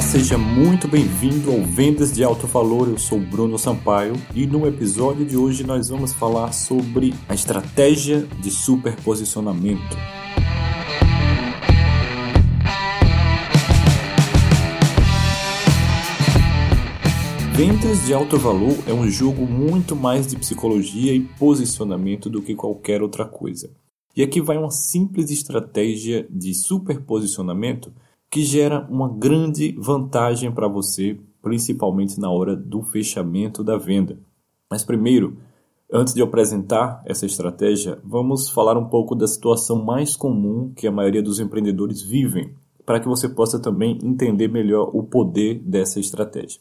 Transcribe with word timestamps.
Olá, 0.00 0.08
seja 0.08 0.38
muito 0.38 0.88
bem-vindo 0.88 1.52
ao 1.52 1.62
Vendas 1.62 2.10
de 2.10 2.24
Alto 2.24 2.46
Valor. 2.46 2.88
Eu 2.88 2.96
sou 2.96 3.20
Bruno 3.20 3.58
Sampaio 3.58 4.14
e 4.34 4.46
no 4.46 4.66
episódio 4.66 5.26
de 5.26 5.36
hoje 5.36 5.62
nós 5.62 5.90
vamos 5.90 6.14
falar 6.14 6.52
sobre 6.52 7.12
a 7.28 7.34
estratégia 7.34 8.26
de 8.40 8.50
superposicionamento. 8.50 9.98
Vendas 17.52 18.06
de 18.06 18.14
alto 18.14 18.38
valor 18.38 18.78
é 18.86 18.94
um 18.94 19.06
jogo 19.06 19.44
muito 19.44 19.94
mais 19.94 20.26
de 20.26 20.36
psicologia 20.36 21.14
e 21.14 21.20
posicionamento 21.20 22.30
do 22.30 22.40
que 22.40 22.54
qualquer 22.54 23.02
outra 23.02 23.26
coisa. 23.26 23.70
E 24.16 24.22
aqui 24.22 24.40
vai 24.40 24.56
uma 24.56 24.70
simples 24.70 25.30
estratégia 25.30 26.26
de 26.30 26.54
superposicionamento 26.54 27.92
que 28.30 28.42
gera 28.42 28.86
uma 28.88 29.08
grande 29.08 29.72
vantagem 29.78 30.52
para 30.52 30.68
você, 30.68 31.18
principalmente 31.42 32.20
na 32.20 32.30
hora 32.30 32.54
do 32.54 32.82
fechamento 32.82 33.64
da 33.64 33.76
venda. 33.76 34.18
Mas 34.70 34.84
primeiro, 34.84 35.36
antes 35.92 36.14
de 36.14 36.20
eu 36.20 36.26
apresentar 36.26 37.02
essa 37.04 37.26
estratégia, 37.26 37.98
vamos 38.04 38.48
falar 38.48 38.78
um 38.78 38.88
pouco 38.88 39.16
da 39.16 39.26
situação 39.26 39.84
mais 39.84 40.14
comum 40.14 40.72
que 40.76 40.86
a 40.86 40.92
maioria 40.92 41.22
dos 41.22 41.40
empreendedores 41.40 42.02
vivem, 42.02 42.54
para 42.86 43.00
que 43.00 43.08
você 43.08 43.28
possa 43.28 43.58
também 43.58 43.98
entender 44.02 44.48
melhor 44.48 44.90
o 44.94 45.02
poder 45.02 45.58
dessa 45.64 45.98
estratégia. 45.98 46.60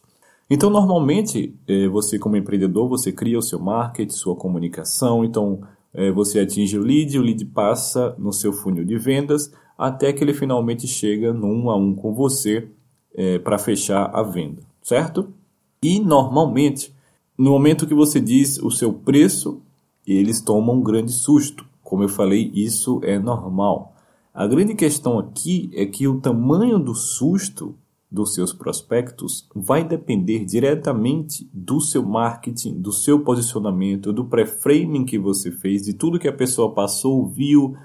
Então, 0.50 0.72
normalmente, 0.72 1.56
eh, 1.67 1.88
você 1.88 2.17
como 2.17 2.36
empreendedor, 2.36 2.90
você 2.90 3.12
cria 3.12 3.38
o 3.38 3.42
seu 3.42 3.59
marketing, 3.59 4.16
sua 4.16 4.36
comunicação, 4.36 5.23
então 5.23 5.62
eh, 5.94 6.12
você 6.12 6.40
atinge 6.40 6.78
o 6.78 6.84
lead, 6.84 7.18
o 7.18 7.22
lead 7.22 7.44
passa 7.46 8.16
no 8.18 8.32
seu 8.32 8.54
funil 8.54 8.86
de 8.86 8.98
vendas, 8.98 9.52
até 9.78 10.12
que 10.12 10.23
ele 10.23 10.34
finalmente 10.34 10.88
chega 10.88 11.34
no 11.34 11.48
um 11.48 11.70
a 11.70 11.76
um 11.78 11.96
com 11.96 12.14
você 12.14 12.68
é, 13.16 13.40
para 13.40 13.58
fechar 13.58 14.12
a 14.14 14.22
venda, 14.22 14.62
certo? 14.81 15.34
E 15.81 16.00
normalmente, 16.00 16.94
no 17.38 17.52
momento 17.52 17.88
que 17.88 17.94
você 17.94 18.20
diz 18.20 18.58
o 18.59 18.70
seu 18.70 18.92
preço, 18.92 19.62
eles 20.06 20.42
tomam 20.42 20.76
um 20.76 20.84
grande 20.84 21.12
susto. 21.12 21.66
Como 21.81 22.03
eu 22.03 22.09
falei, 22.09 22.52
isso 22.53 23.00
é 23.03 23.18
normal. 23.18 23.96
A 24.34 24.46
grande 24.46 24.76
questão 24.76 25.18
aqui 25.18 25.72
é 25.74 25.86
que 25.86 26.08
o 26.08 26.20
tamanho 26.20 26.78
do 26.78 26.94
susto 26.94 27.76
dos 28.12 28.34
seus 28.34 28.52
prospectos 28.52 29.48
vai 29.56 29.84
depender 29.84 30.44
diretamente 30.44 31.48
do 31.54 31.80
seu 31.80 32.04
marketing, 32.04 32.80
do 32.80 32.92
seu 32.92 33.20
posicionamento, 33.20 34.12
do 34.12 34.26
pré-framing 34.26 35.06
que 35.06 35.20
você 35.20 35.52
fez, 35.52 35.84
de 35.84 35.94
tudo 35.94 36.20
que 36.20 36.28
a 36.28 36.34
pessoa 36.34 36.74
passou, 36.74 37.28
viu, 37.28 37.76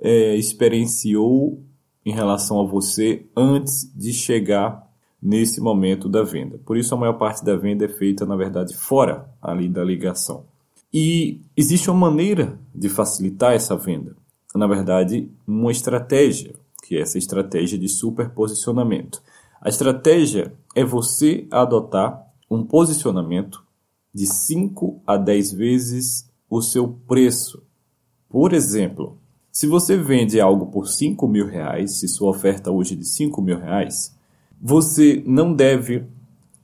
é, 0.00 0.36
experienciou 0.36 1.60
em 2.04 2.12
relação 2.12 2.60
a 2.60 2.66
você 2.66 3.26
antes 3.36 3.90
de 3.94 4.12
chegar 4.12 4.88
nesse 5.20 5.60
momento 5.60 6.08
da 6.08 6.22
venda. 6.22 6.58
Por 6.64 6.76
isso 6.76 6.94
a 6.94 6.98
maior 6.98 7.14
parte 7.14 7.44
da 7.44 7.56
venda 7.56 7.84
é 7.84 7.88
feita, 7.88 8.26
na 8.26 8.36
verdade, 8.36 8.74
fora 8.74 9.28
ali 9.40 9.68
da 9.68 9.84
ligação. 9.84 10.44
E 10.92 11.40
existe 11.56 11.88
uma 11.90 12.10
maneira 12.10 12.58
de 12.74 12.88
facilitar 12.88 13.52
essa 13.52 13.76
venda. 13.76 14.14
Na 14.54 14.66
verdade, 14.66 15.30
uma 15.46 15.70
estratégia, 15.70 16.54
que 16.84 16.96
é 16.96 17.00
essa 17.00 17.16
estratégia 17.16 17.78
de 17.78 17.88
superposicionamento. 17.88 19.22
A 19.64 19.68
estratégia 19.68 20.52
é 20.74 20.84
você 20.84 21.46
adotar 21.48 22.26
um 22.50 22.64
posicionamento 22.64 23.64
de 24.12 24.26
5 24.26 25.00
a 25.06 25.16
10 25.16 25.52
vezes 25.52 26.28
o 26.50 26.60
seu 26.60 26.88
preço. 27.06 27.62
Por 28.28 28.52
exemplo, 28.52 29.16
se 29.52 29.68
você 29.68 29.96
vende 29.96 30.40
algo 30.40 30.66
por 30.66 30.88
5 30.88 31.28
mil 31.28 31.46
reais, 31.46 32.00
se 32.00 32.08
sua 32.08 32.30
oferta 32.30 32.72
hoje 32.72 32.94
é 32.94 32.96
de 32.96 33.06
5 33.06 33.40
mil 33.40 33.56
reais, 33.56 34.12
você 34.60 35.22
não 35.24 35.54
deve 35.54 36.06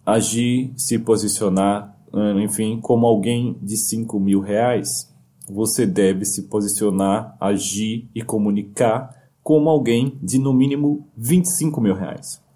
agir, 0.05 0.72
se 0.77 0.99
posicionar, 0.99 1.97
hum, 2.12 2.41
enfim, 2.41 2.81
como 2.81 3.06
alguém 3.06 3.56
de 3.62 3.77
5 3.77 4.19
mil 4.19 4.41
reais. 4.41 5.09
Você 5.49 5.87
deve 5.87 6.25
se 6.25 6.43
posicionar, 6.49 7.37
agir 7.41 8.09
e 8.12 8.22
comunicar 8.22 9.15
como 9.41 9.71
alguém 9.71 10.19
de 10.21 10.37
no 10.37 10.53
mínimo 10.53 11.06
25 11.17 11.81
mil 11.81 11.95
reais. 11.95 12.47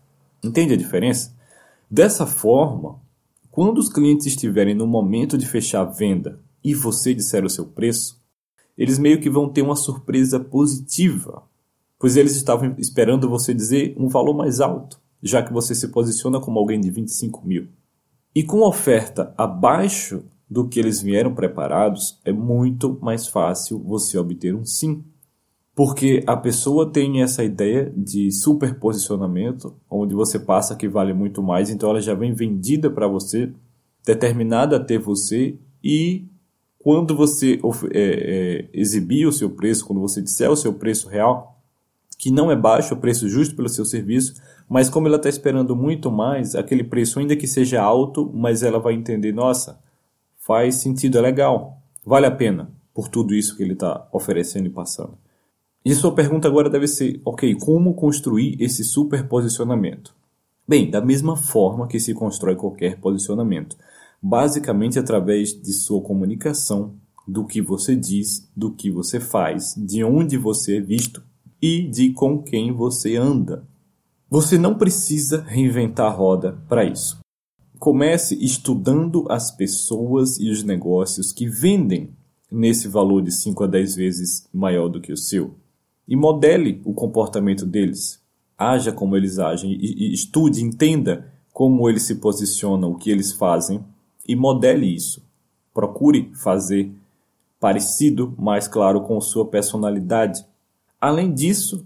Entende 0.42 0.74
a 0.74 0.76
diferença? 0.76 1.34
Dessa 1.90 2.26
forma, 2.26 3.00
quando 3.50 3.78
os 3.78 3.88
clientes 3.88 4.26
estiverem 4.26 4.74
no 4.74 4.86
momento 4.86 5.38
de 5.38 5.46
fechar 5.46 5.82
a 5.82 5.90
venda 5.90 6.40
e 6.64 6.74
você 6.74 7.14
disser 7.14 7.44
o 7.44 7.50
seu 7.50 7.66
preço, 7.66 8.20
eles 8.76 8.98
meio 8.98 9.20
que 9.20 9.30
vão 9.30 9.48
ter 9.48 9.62
uma 9.62 9.76
surpresa 9.76 10.40
positiva, 10.40 11.42
pois 11.98 12.16
eles 12.16 12.34
estavam 12.34 12.74
esperando 12.78 13.28
você 13.28 13.54
dizer 13.54 13.94
um 13.96 14.08
valor 14.08 14.34
mais 14.34 14.60
alto, 14.60 15.00
já 15.22 15.42
que 15.42 15.52
você 15.52 15.74
se 15.74 15.88
posiciona 15.88 16.40
como 16.40 16.58
alguém 16.58 16.80
de 16.80 16.90
25 16.90 17.46
mil. 17.46 17.68
E 18.34 18.42
com 18.42 18.62
oferta 18.62 19.34
abaixo 19.36 20.24
do 20.50 20.66
que 20.66 20.80
eles 20.80 21.00
vieram 21.00 21.34
preparados, 21.34 22.18
é 22.24 22.32
muito 22.32 22.98
mais 23.00 23.26
fácil 23.26 23.78
você 23.78 24.18
obter 24.18 24.54
um 24.54 24.64
sim. 24.64 25.04
Porque 25.74 26.22
a 26.26 26.36
pessoa 26.36 26.90
tem 26.90 27.22
essa 27.22 27.42
ideia 27.42 27.90
de 27.96 28.30
superposicionamento, 28.30 29.74
onde 29.88 30.14
você 30.14 30.38
passa 30.38 30.76
que 30.76 30.86
vale 30.86 31.14
muito 31.14 31.42
mais, 31.42 31.70
então 31.70 31.88
ela 31.88 32.00
já 32.00 32.14
vem 32.14 32.34
vendida 32.34 32.90
para 32.90 33.08
você, 33.08 33.50
determinada 34.04 34.76
a 34.76 34.80
ter 34.80 34.98
você, 34.98 35.56
e 35.82 36.26
quando 36.78 37.16
você 37.16 37.58
é, 37.92 38.00
é, 38.00 38.68
exibir 38.72 39.26
o 39.26 39.32
seu 39.32 39.48
preço, 39.50 39.86
quando 39.86 40.00
você 40.00 40.20
disser 40.20 40.50
o 40.50 40.56
seu 40.56 40.74
preço 40.74 41.08
real, 41.08 41.58
que 42.18 42.30
não 42.30 42.50
é 42.50 42.56
baixo, 42.56 42.94
o 42.94 42.98
preço 42.98 43.28
justo 43.28 43.56
pelo 43.56 43.68
seu 43.68 43.84
serviço, 43.84 44.34
mas 44.68 44.90
como 44.90 45.06
ela 45.06 45.16
está 45.16 45.28
esperando 45.28 45.74
muito 45.74 46.10
mais, 46.10 46.54
aquele 46.54 46.84
preço, 46.84 47.18
ainda 47.18 47.34
que 47.34 47.46
seja 47.46 47.80
alto, 47.80 48.30
mas 48.34 48.62
ela 48.62 48.78
vai 48.78 48.94
entender, 48.94 49.32
nossa, 49.32 49.80
faz 50.38 50.76
sentido, 50.76 51.18
é 51.18 51.20
legal, 51.20 51.78
vale 52.04 52.26
a 52.26 52.30
pena 52.30 52.70
por 52.92 53.08
tudo 53.08 53.34
isso 53.34 53.56
que 53.56 53.62
ele 53.62 53.72
está 53.72 54.06
oferecendo 54.12 54.66
e 54.66 54.70
passando. 54.70 55.16
E 55.84 55.94
sua 55.94 56.14
pergunta 56.14 56.46
agora 56.46 56.70
deve 56.70 56.86
ser, 56.86 57.20
ok, 57.24 57.54
como 57.56 57.94
construir 57.94 58.56
esse 58.60 58.84
superposicionamento? 58.84 60.14
Bem, 60.66 60.90
da 60.90 61.00
mesma 61.00 61.36
forma 61.36 61.88
que 61.88 61.98
se 61.98 62.14
constrói 62.14 62.54
qualquer 62.54 63.00
posicionamento 63.00 63.76
basicamente 64.22 64.98
através 64.98 65.52
de 65.60 65.72
sua 65.72 66.00
comunicação, 66.00 66.94
do 67.26 67.44
que 67.44 67.60
você 67.60 67.96
diz, 67.96 68.48
do 68.56 68.70
que 68.70 68.90
você 68.90 69.18
faz, 69.18 69.74
de 69.76 70.04
onde 70.04 70.36
você 70.36 70.76
é 70.76 70.80
visto 70.80 71.22
e 71.60 71.82
de 71.88 72.10
com 72.10 72.40
quem 72.42 72.72
você 72.72 73.16
anda. 73.16 73.66
Você 74.30 74.56
não 74.56 74.76
precisa 74.76 75.42
reinventar 75.42 76.06
a 76.06 76.14
roda 76.14 76.58
para 76.68 76.84
isso. 76.84 77.20
Comece 77.78 78.36
estudando 78.42 79.26
as 79.28 79.50
pessoas 79.50 80.38
e 80.38 80.50
os 80.50 80.62
negócios 80.62 81.32
que 81.32 81.48
vendem 81.48 82.10
nesse 82.50 82.86
valor 82.86 83.22
de 83.22 83.32
5 83.32 83.64
a 83.64 83.66
10 83.66 83.96
vezes 83.96 84.48
maior 84.52 84.88
do 84.88 85.00
que 85.00 85.12
o 85.12 85.16
seu 85.16 85.54
e 86.06 86.16
modele 86.16 86.80
o 86.84 86.92
comportamento 86.92 87.64
deles. 87.64 88.20
Haja 88.56 88.92
como 88.92 89.16
eles 89.16 89.38
agem 89.38 89.72
e 89.72 90.12
estude, 90.12 90.62
entenda 90.62 91.32
como 91.52 91.88
eles 91.88 92.02
se 92.02 92.16
posicionam, 92.16 92.92
o 92.92 92.96
que 92.96 93.10
eles 93.10 93.32
fazem 93.32 93.84
e 94.26 94.36
modele 94.36 94.86
isso. 94.86 95.22
Procure 95.74 96.30
fazer 96.34 96.92
parecido, 97.58 98.34
mais 98.38 98.66
claro, 98.66 99.02
com 99.02 99.20
sua 99.20 99.46
personalidade. 99.46 100.44
Além 101.00 101.32
disso, 101.32 101.84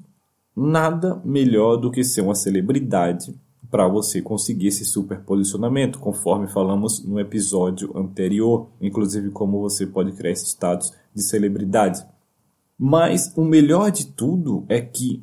nada 0.54 1.20
melhor 1.24 1.76
do 1.76 1.90
que 1.90 2.02
ser 2.02 2.22
uma 2.22 2.34
celebridade 2.34 3.34
para 3.70 3.88
você 3.88 4.22
conseguir 4.22 4.68
esse 4.68 4.84
superposicionamento, 4.84 5.98
conforme 5.98 6.46
falamos 6.46 7.04
no 7.04 7.18
episódio 7.20 7.96
anterior, 7.96 8.68
inclusive 8.80 9.30
como 9.30 9.60
você 9.60 9.86
pode 9.86 10.12
criar 10.12 10.32
esse 10.32 10.46
status 10.46 10.92
de 11.14 11.22
celebridade. 11.22 12.06
Mas 12.78 13.32
o 13.36 13.42
melhor 13.42 13.90
de 13.90 14.06
tudo 14.06 14.64
é 14.68 14.80
que 14.80 15.20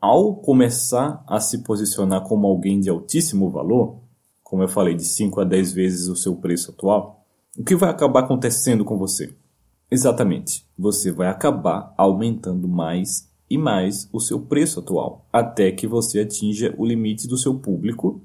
ao 0.00 0.36
começar 0.36 1.24
a 1.28 1.40
se 1.40 1.58
posicionar 1.62 2.22
como 2.22 2.46
alguém 2.46 2.80
de 2.80 2.90
altíssimo 2.90 3.50
valor, 3.50 3.98
como 4.42 4.62
eu 4.62 4.68
falei, 4.68 4.94
de 4.94 5.04
5 5.04 5.40
a 5.40 5.44
10 5.44 5.72
vezes 5.72 6.08
o 6.08 6.16
seu 6.16 6.36
preço 6.36 6.70
atual, 6.70 7.24
o 7.58 7.64
que 7.64 7.76
vai 7.76 7.90
acabar 7.90 8.20
acontecendo 8.20 8.84
com 8.84 8.98
você? 8.98 9.34
Exatamente, 9.90 10.66
você 10.76 11.12
vai 11.12 11.28
acabar 11.28 11.92
aumentando 11.96 12.66
mais 12.66 13.28
e 13.48 13.58
mais 13.58 14.08
o 14.12 14.18
seu 14.18 14.40
preço 14.40 14.80
atual, 14.80 15.26
até 15.32 15.70
que 15.70 15.86
você 15.86 16.20
atinja 16.20 16.74
o 16.78 16.86
limite 16.86 17.28
do 17.28 17.36
seu 17.36 17.58
público 17.58 18.22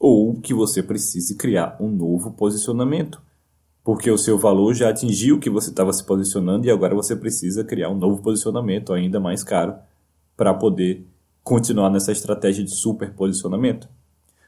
ou 0.00 0.40
que 0.40 0.54
você 0.54 0.82
precise 0.82 1.36
criar 1.36 1.76
um 1.78 1.88
novo 1.88 2.32
posicionamento, 2.32 3.22
porque 3.84 4.10
o 4.10 4.18
seu 4.18 4.38
valor 4.38 4.74
já 4.74 4.90
atingiu 4.90 5.36
o 5.36 5.40
que 5.40 5.50
você 5.50 5.70
estava 5.70 5.92
se 5.92 6.04
posicionando 6.04 6.66
e 6.66 6.70
agora 6.70 6.94
você 6.94 7.16
precisa 7.16 7.64
criar 7.64 7.90
um 7.90 7.96
novo 7.96 8.22
posicionamento 8.22 8.92
ainda 8.92 9.18
mais 9.18 9.42
caro 9.42 9.74
para 10.36 10.54
poder 10.54 11.06
continuar 11.42 11.90
nessa 11.90 12.12
estratégia 12.12 12.64
de 12.64 12.70
super 12.70 13.12
posicionamento. 13.12 13.88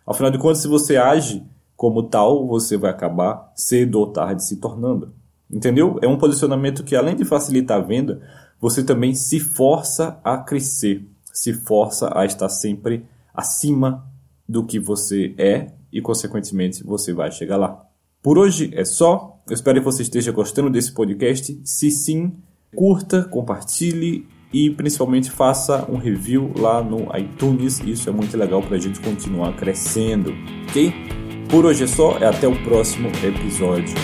Afinal 0.07 0.31
de 0.31 0.39
contas, 0.39 0.59
se 0.59 0.69
você 0.69 0.97
age 0.97 1.43
como 1.77 2.05
tal, 2.05 2.47
você 2.47 2.77
vai 2.77 2.91
acabar 2.91 3.53
cedo 3.57 3.99
ou 3.99 4.07
tarde 4.07 4.45
se 4.45 4.57
tornando. 4.57 5.13
Entendeu? 5.51 5.99
É 6.01 6.09
um 6.09 6.17
posicionamento 6.17 6.85
que, 6.85 6.95
além 6.95 7.17
de 7.17 7.25
facilitar 7.25 7.79
a 7.79 7.83
venda, 7.83 8.23
você 8.61 8.83
também 8.83 9.15
se 9.15 9.41
força 9.41 10.19
a 10.23 10.39
crescer, 10.39 11.05
se 11.33 11.53
força 11.53 12.11
a 12.17 12.25
estar 12.25 12.49
sempre 12.49 13.05
acima 13.35 14.07
do 14.49 14.65
que 14.65 14.79
você 14.79 15.35
é 15.37 15.73
e, 15.93 16.01
consequentemente, 16.01 16.85
você 16.85 17.13
vai 17.13 17.31
chegar 17.31 17.57
lá. 17.57 17.85
Por 18.25 18.39
hoje 18.39 18.71
é 18.73 18.87
só. 18.87 19.39
Eu 19.47 19.53
espero 19.53 19.81
que 19.81 19.85
você 19.85 20.01
esteja 20.01 20.33
gostando 20.33 20.71
desse 20.71 20.95
podcast. 20.95 21.61
Se 21.63 21.91
sim, 21.91 22.33
curta, 22.75 23.23
compartilhe 23.23 24.27
e 24.51 24.71
principalmente 24.71 25.31
faça 25.31 25.85
um 25.91 25.99
review 25.99 26.51
lá 26.59 26.83
no 26.83 27.15
iTunes. 27.19 27.81
Isso 27.81 28.09
é 28.09 28.13
muito 28.15 28.35
legal 28.35 28.63
para 28.63 28.77
a 28.77 28.81
gente 28.81 28.99
continuar 29.01 29.55
crescendo, 29.57 30.33
ok? 30.71 30.91
Por 31.51 31.67
hoje 31.67 31.85
é 31.85 31.87
só. 31.87 32.17
Até 32.17 32.49
o 32.49 32.57
próximo 32.65 33.11
episódio. 33.23 33.95